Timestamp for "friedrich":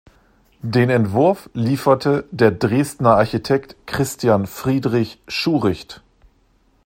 4.47-5.21